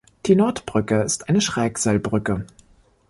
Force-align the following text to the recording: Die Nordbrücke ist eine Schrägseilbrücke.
Die 0.25 0.35
Nordbrücke 0.35 1.03
ist 1.03 1.29
eine 1.29 1.41
Schrägseilbrücke. 1.41 2.47